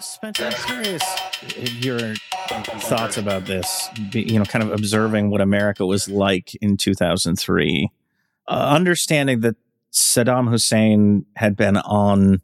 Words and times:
Spencer, 0.00 0.46
I'm 0.46 0.52
curious 0.52 1.02
your 1.84 2.14
thoughts 2.80 3.16
about 3.16 3.46
this. 3.46 3.88
You 4.12 4.40
know, 4.40 4.44
kind 4.44 4.64
of 4.64 4.72
observing 4.72 5.30
what 5.30 5.40
America 5.40 5.86
was 5.86 6.08
like 6.08 6.56
in 6.56 6.76
2003, 6.76 7.90
uh, 8.48 8.50
understanding 8.50 9.40
that 9.40 9.54
Saddam 9.92 10.50
Hussein 10.50 11.26
had 11.36 11.54
been 11.56 11.76
on 11.76 12.42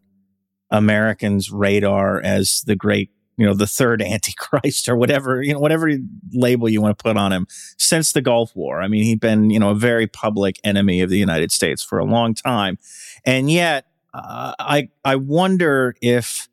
Americans' 0.71 1.50
radar 1.50 2.21
as 2.21 2.62
the 2.66 2.77
great, 2.77 3.11
you 3.37 3.46
know, 3.46 3.55
the 3.55 3.67
third 3.67 4.03
Antichrist 4.03 4.89
or 4.89 4.96
whatever, 4.96 5.43
you 5.43 5.53
know, 5.53 5.59
whatever 5.59 5.91
label 6.33 6.69
you 6.69 6.80
want 6.80 6.96
to 6.96 7.03
put 7.03 7.17
on 7.17 7.33
him 7.33 7.47
since 7.79 8.12
the 8.12 8.23
Gulf 8.23 8.55
War. 8.55 8.83
I 8.83 8.89
mean, 8.89 9.05
he'd 9.05 9.21
been, 9.21 9.51
you 9.51 9.59
know, 9.59 9.71
a 9.71 9.75
very 9.75 10.07
public 10.07 10.61
enemy 10.65 11.01
of 11.01 11.11
the 11.11 11.19
United 11.19 11.53
States 11.53 11.83
for 11.83 11.98
a 11.98 12.05
long 12.05 12.34
time, 12.34 12.79
and 13.25 13.51
yet, 13.51 13.87
uh, 14.15 14.55
I 14.59 14.89
I 15.05 15.16
wonder 15.16 15.95
if 16.03 16.48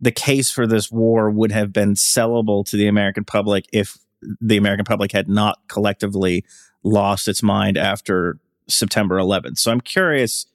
the 0.00 0.12
case 0.12 0.50
for 0.50 0.66
this 0.66 0.90
war 0.90 1.30
would 1.30 1.52
have 1.52 1.72
been 1.72 1.94
sellable 1.94 2.64
to 2.66 2.76
the 2.76 2.86
American 2.86 3.24
public 3.24 3.66
if 3.72 3.98
the 4.40 4.56
American 4.56 4.84
public 4.84 5.12
had 5.12 5.28
not 5.28 5.58
collectively 5.68 6.44
lost 6.82 7.28
its 7.28 7.42
mind 7.42 7.76
after 7.76 8.38
September 8.68 9.16
11th. 9.16 9.58
So 9.58 9.70
I'm 9.70 9.80
curious, 9.80 10.46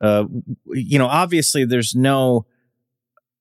uh, 0.00 0.24
you 0.66 0.98
know, 0.98 1.06
obviously 1.06 1.64
there's 1.64 1.94
no 1.94 2.46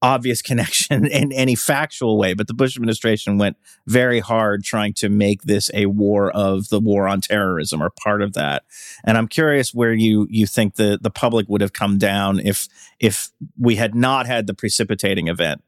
obvious 0.01 0.41
connection 0.43 1.05
in 1.05 1.31
any 1.31 1.55
factual 1.55 2.17
way, 2.17 2.33
but 2.33 2.47
the 2.47 2.53
Bush 2.53 2.75
administration 2.75 3.37
went 3.37 3.57
very 3.85 4.19
hard 4.19 4.63
trying 4.63 4.93
to 4.93 5.09
make 5.09 5.43
this 5.43 5.71
a 5.73 5.87
war 5.87 6.31
of 6.31 6.69
the 6.69 6.79
war 6.79 7.07
on 7.07 7.21
terrorism 7.21 7.81
or 7.81 7.89
part 7.89 8.21
of 8.21 8.33
that. 8.33 8.63
And 9.03 9.17
I'm 9.17 9.27
curious 9.27 9.73
where 9.73 9.93
you 9.93 10.27
you 10.29 10.45
think 10.45 10.75
the 10.75 10.99
the 11.01 11.11
public 11.11 11.47
would 11.49 11.61
have 11.61 11.73
come 11.73 11.97
down 11.97 12.39
if 12.39 12.67
if 12.99 13.31
we 13.57 13.75
had 13.75 13.95
not 13.95 14.27
had 14.27 14.47
the 14.47 14.53
precipitating 14.53 15.27
event. 15.27 15.63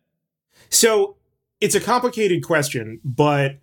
So 0.70 1.16
it's 1.62 1.76
a 1.76 1.80
complicated 1.80 2.44
question, 2.44 3.00
but 3.04 3.60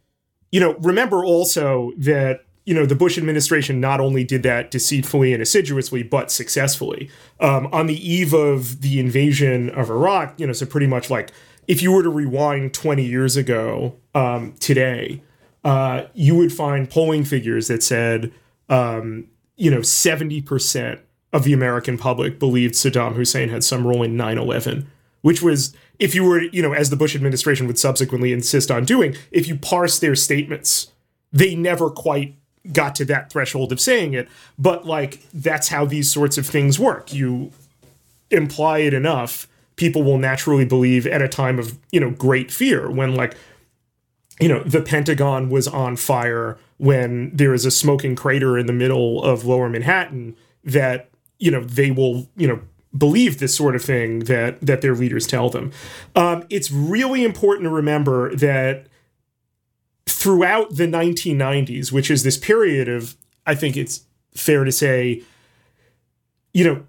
you 0.51 0.61
know, 0.61 0.75
remember 0.81 1.25
also 1.25 1.93
that 1.99 2.46
you 2.67 2.75
know, 2.75 2.85
the 2.85 2.97
Bush 2.97 3.17
administration 3.17 3.81
not 3.81 4.01
only 4.01 4.25
did 4.25 4.43
that 4.43 4.73
deceitfully 4.73 5.33
and 5.33 5.41
assiduously, 5.41 6.03
but 6.03 6.33
successfully. 6.33 7.09
Um, 7.39 7.69
on 7.73 7.87
the 7.87 7.97
eve 7.97 8.35
of 8.35 8.83
the 8.83 8.99
invasion 8.99 9.71
of 9.71 9.89
Iraq, 9.89 10.39
you 10.39 10.47
know, 10.47 10.53
so 10.53 10.67
pretty 10.67 10.89
much 10.89 11.09
like 11.09 11.31
if 11.69 11.81
you 11.81 11.93
were 11.93 12.03
to 12.03 12.11
rewind 12.11 12.75
20 12.75 13.05
years 13.05 13.37
ago 13.37 13.97
um, 14.15 14.55
today, 14.59 15.23
uh, 15.65 16.05
you 16.13 16.35
would 16.37 16.53
find 16.53 16.91
polling 16.91 17.25
figures 17.25 17.69
that 17.69 17.85
said, 17.85 18.33
um, 18.69 19.29
you 19.57 19.71
know, 19.71 19.81
70% 19.81 21.01
of 21.33 21.45
the 21.45 21.53
American 21.53 21.97
public 21.97 22.39
believed 22.39 22.75
Saddam 22.75 23.15
Hussein 23.15 23.49
had 23.49 23.63
some 23.63 23.87
role 23.87 24.03
in 24.03 24.17
9 24.17 24.39
11, 24.39 24.91
which 25.23 25.41
was, 25.41 25.75
if 26.01 26.17
you 26.17 26.25
were, 26.25 26.43
you 26.43 26.63
know, 26.63 26.73
as 26.73 26.91
the 26.91 26.97
Bush 26.97 27.15
administration 27.15 27.69
would 27.69 27.79
subsequently 27.79 28.33
insist 28.33 28.73
on 28.73 28.85
doing, 28.85 29.15
if 29.31 29.47
you 29.47 29.57
parse 29.57 30.01
their 30.01 30.17
statements, 30.17 30.93
they 31.33 31.55
never 31.55 31.91
quite 31.91 32.37
got 32.73 32.95
to 32.97 33.05
that 33.07 33.31
threshold 33.31 33.73
of 33.73 33.81
saying 33.81 34.15
it, 34.15 34.29
but 34.59 34.87
like 34.87 35.23
that's 35.33 35.69
how 35.69 35.85
these 35.85 36.11
sorts 36.11 36.39
of 36.39 36.47
things 36.47 36.79
work. 36.79 37.13
You 37.13 37.53
imply 38.31 38.79
it 38.79 38.95
enough, 38.95 39.49
people 39.77 40.03
will 40.03 40.19
naturally 40.19 40.65
believe 40.65 41.07
at 41.07 41.23
a 41.23 41.29
time 41.29 41.59
of, 41.59 41.79
you 41.93 42.01
know, 42.01 42.11
great 42.11 42.51
fear 42.51 42.91
when 42.91 43.15
like 43.15 43.37
you 44.41 44.49
know, 44.49 44.63
the 44.63 44.83
Pentagon 44.83 45.49
was 45.49 45.67
on 45.67 45.97
fire 45.97 46.59
when 46.79 47.35
there 47.35 47.55
is 47.55 47.65
a 47.65 47.71
smoking 47.71 48.15
crater 48.15 48.59
in 48.59 48.67
the 48.67 48.73
middle 48.73 49.23
of 49.23 49.45
lower 49.45 49.69
Manhattan 49.69 50.37
that, 50.65 51.09
you 51.39 51.51
know, 51.51 51.65
they 51.65 51.91
will, 51.91 52.29
you 52.37 52.47
know, 52.47 52.61
believe 52.97 53.39
this 53.39 53.55
sort 53.55 53.75
of 53.75 53.83
thing 53.83 54.21
that 54.21 54.61
that 54.61 54.81
their 54.81 54.95
leaders 54.95 55.27
tell 55.27 55.51
them. 55.51 55.73
Um, 56.15 56.45
it's 56.51 56.71
really 56.71 57.25
important 57.25 57.65
to 57.65 57.71
remember 57.71 58.35
that 58.37 58.87
throughout 60.27 60.75
the 60.75 60.89
1990s, 60.89 61.93
which 61.93 62.11
is 62.11 62.25
this 62.25 62.37
period 62.37 62.89
of, 62.89 63.15
I 63.47 63.55
think 63.55 63.77
it's 63.77 64.01
fair 64.35 64.65
to 64.65 64.73
say, 64.73 65.23
you 66.53 66.65
know, 66.65 66.85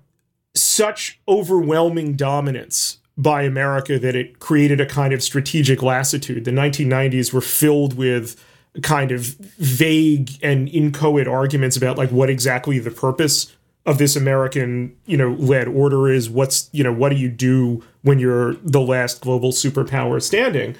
such 0.55 1.19
overwhelming 1.27 2.15
dominance 2.15 2.97
by 3.15 3.43
America 3.43 3.99
that 3.99 4.15
it 4.15 4.39
created 4.39 4.81
a 4.81 4.87
kind 4.87 5.13
of 5.13 5.21
strategic 5.21 5.83
lassitude. 5.83 6.45
The 6.45 6.51
1990s 6.51 7.31
were 7.31 7.41
filled 7.41 7.95
with 7.95 8.43
kind 8.81 9.11
of 9.11 9.21
vague 9.59 10.31
and 10.41 10.67
inchoate 10.69 11.27
arguments 11.27 11.77
about 11.77 11.95
like 11.95 12.09
what 12.09 12.31
exactly 12.31 12.79
the 12.79 12.89
purpose 12.89 13.55
of 13.85 13.99
this 13.99 14.15
American, 14.15 14.95
you 15.05 15.15
know, 15.15 15.33
led 15.33 15.67
order 15.67 16.09
is. 16.09 16.27
What's, 16.27 16.71
you 16.71 16.83
know, 16.83 16.91
what 16.91 17.09
do 17.09 17.17
you 17.17 17.29
do 17.29 17.83
when 18.01 18.17
you're 18.17 18.55
the 18.63 18.81
last 18.81 19.21
global 19.21 19.51
superpower 19.51 20.19
standing? 20.23 20.75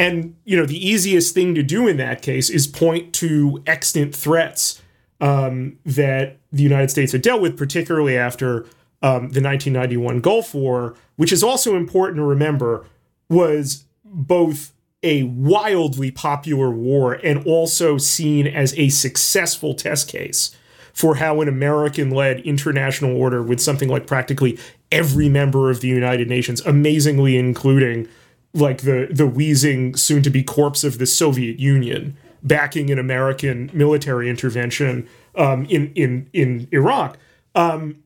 And 0.00 0.34
you 0.46 0.56
know, 0.56 0.64
the 0.64 0.88
easiest 0.88 1.34
thing 1.34 1.54
to 1.54 1.62
do 1.62 1.86
in 1.86 1.98
that 1.98 2.22
case 2.22 2.48
is 2.48 2.66
point 2.66 3.12
to 3.16 3.62
extant 3.66 4.16
threats 4.16 4.80
um, 5.20 5.78
that 5.84 6.38
the 6.50 6.62
United 6.62 6.90
States 6.90 7.12
had 7.12 7.20
dealt 7.20 7.42
with, 7.42 7.58
particularly 7.58 8.16
after 8.16 8.62
um, 9.02 9.28
the 9.28 9.42
1991 9.42 10.20
Gulf 10.20 10.54
War, 10.54 10.94
which 11.16 11.32
is 11.32 11.42
also 11.42 11.76
important 11.76 12.16
to 12.16 12.24
remember 12.24 12.86
was 13.28 13.84
both 14.02 14.72
a 15.02 15.24
wildly 15.24 16.10
popular 16.10 16.70
war 16.70 17.12
and 17.22 17.46
also 17.46 17.98
seen 17.98 18.46
as 18.46 18.72
a 18.78 18.88
successful 18.88 19.74
test 19.74 20.08
case 20.08 20.56
for 20.94 21.16
how 21.16 21.42
an 21.42 21.48
American 21.48 22.08
led 22.08 22.40
international 22.40 23.14
order 23.14 23.42
with 23.42 23.60
something 23.60 23.90
like 23.90 24.06
practically 24.06 24.58
every 24.90 25.28
member 25.28 25.70
of 25.70 25.82
the 25.82 25.88
United 25.88 26.26
Nations, 26.26 26.62
amazingly 26.62 27.36
including 27.36 28.08
like 28.52 28.82
the 28.82 29.08
the 29.10 29.26
wheezing 29.26 29.94
soon 29.96 30.22
to 30.22 30.30
be 30.30 30.42
corpse 30.42 30.84
of 30.84 30.98
the 30.98 31.06
Soviet 31.06 31.58
Union 31.58 32.16
backing 32.42 32.90
an 32.90 32.98
American 32.98 33.70
military 33.72 34.28
intervention 34.28 35.08
um, 35.36 35.66
in 35.66 35.92
in 35.94 36.28
in 36.32 36.68
Iraq, 36.72 37.18
um, 37.54 38.02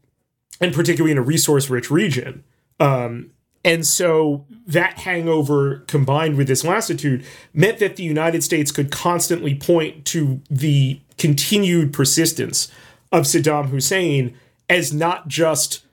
and 0.60 0.74
particularly 0.74 1.12
in 1.12 1.18
a 1.18 1.22
resource 1.22 1.70
rich 1.70 1.90
region. 1.90 2.44
Um, 2.80 3.30
and 3.64 3.86
so 3.86 4.44
that 4.66 4.98
hangover 4.98 5.78
combined 5.86 6.36
with 6.36 6.48
this 6.48 6.64
lassitude 6.64 7.24
meant 7.54 7.78
that 7.78 7.96
the 7.96 8.02
United 8.02 8.44
States 8.44 8.70
could 8.70 8.90
constantly 8.90 9.54
point 9.54 10.04
to 10.06 10.42
the 10.50 11.00
continued 11.16 11.92
persistence 11.92 12.70
of 13.10 13.24
Saddam 13.24 13.68
Hussein 13.70 14.36
as 14.68 14.92
not 14.92 15.28
just 15.28 15.83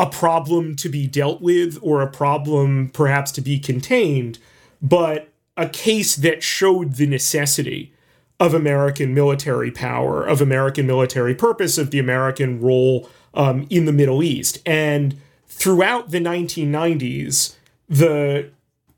a 0.00 0.06
problem 0.06 0.74
to 0.74 0.88
be 0.88 1.06
dealt 1.06 1.42
with 1.42 1.78
or 1.82 2.00
a 2.00 2.10
problem 2.10 2.88
perhaps 2.88 3.30
to 3.30 3.42
be 3.42 3.58
contained, 3.58 4.38
but 4.80 5.28
a 5.58 5.68
case 5.68 6.16
that 6.16 6.42
showed 6.42 6.94
the 6.94 7.06
necessity 7.06 7.92
of 8.40 8.54
American 8.54 9.12
military 9.12 9.70
power, 9.70 10.26
of 10.26 10.40
American 10.40 10.86
military 10.86 11.34
purpose, 11.34 11.76
of 11.76 11.90
the 11.90 11.98
American 11.98 12.62
role 12.62 13.10
um, 13.34 13.66
in 13.68 13.84
the 13.84 13.92
Middle 13.92 14.22
East. 14.22 14.56
And 14.64 15.20
throughout 15.46 16.10
the 16.10 16.18
1990s, 16.18 17.56
the 17.86 18.48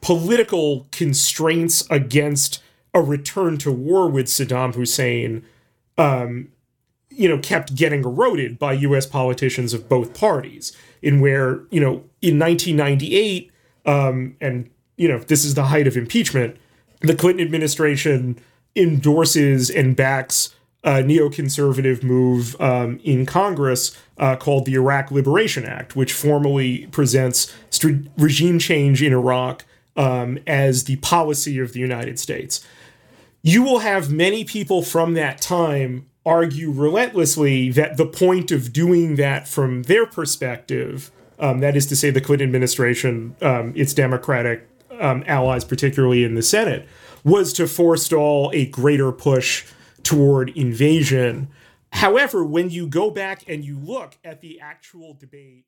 political 0.01 0.87
constraints 0.93 1.85
against 1.91 2.63
a 2.95 3.03
return 3.03 3.59
to 3.59 3.73
war 3.73 4.09
with 4.09 4.27
Saddam 4.27 4.77
Hussein 4.77 5.45
um, 5.99 6.53
you 7.17 7.29
know, 7.29 7.39
kept 7.39 7.75
getting 7.75 8.05
eroded 8.05 8.59
by 8.59 8.73
U.S. 8.73 9.07
politicians 9.07 9.75
of 9.75 9.89
both 9.89 10.19
parties. 10.19 10.77
In 11.01 11.21
where 11.21 11.63
you 11.71 11.81
know, 11.81 12.05
in 12.21 12.39
1998, 12.39 13.51
um, 13.87 14.37
and 14.41 14.71
you 14.97 15.09
know, 15.09 15.19
this 15.19 15.45
is 15.45 15.55
the 15.55 15.65
height 15.65 15.87
of 15.87 15.97
impeachment, 15.97 16.57
the 17.01 17.17
Clinton 17.17 17.45
administration 17.45 18.39
endorses 18.77 19.69
and 19.69 19.97
backs 19.97 20.55
a 20.85 20.95
neoconservative 20.95 22.03
move 22.03 22.61
um, 22.61 22.99
in 23.05 23.25
Congress 23.25 23.97
uh, 24.19 24.35
called 24.37 24.67
the 24.67 24.75
Iraq 24.75 25.11
Liberation 25.11 25.65
Act, 25.65 25.95
which 25.95 26.13
formally 26.13 26.87
presents 26.89 27.53
st- 27.71 28.09
regime 28.19 28.59
change 28.59 29.01
in 29.03 29.13
Iraq 29.13 29.65
um, 29.97 30.39
as 30.47 30.85
the 30.85 30.97
policy 30.97 31.59
of 31.61 31.73
the 31.73 31.79
United 31.79 32.19
States. 32.19 32.67
You 33.43 33.63
will 33.63 33.81
have 33.81 34.11
many 34.11 34.45
people 34.45 34.83
from 34.83 35.15
that 35.15 35.41
time 35.41 36.07
argue 36.25 36.71
relentlessly 36.71 37.71
that 37.71 37.97
the 37.97 38.07
point 38.07 38.51
of 38.51 38.73
doing 38.73 39.17
that 39.17 39.49
from 39.49 39.83
their 39.85 40.07
perspective, 40.07 41.11
um, 41.39 41.61
that 41.61 41.77
is 41.77 41.87
to 41.87 41.97
say, 41.97 42.11
the 42.11 42.21
Clinton 42.21 42.47
administration, 42.47 43.35
um, 43.43 43.73
its 43.75 43.93
Democratic 43.93 44.69
um, 45.01 45.25
allies, 45.27 45.65
particularly 45.65 46.23
in 46.25 46.35
the 46.35 46.43
Senate, 46.43 46.89
was 47.25 47.53
to 47.53 47.67
forestall 47.67 48.51
a 48.55 48.67
greater 48.67 49.13
push 49.13 49.67
toward 50.03 50.51
invasion. 50.51 51.49
However, 51.93 52.45
when 52.45 52.71
you 52.71 52.87
go 52.87 53.11
back 53.11 53.45
and 53.49 53.65
you 53.65 53.79
look 53.79 54.19
at 54.25 54.41
the 54.41 54.61
actual 54.61 55.15
debate 55.15 55.67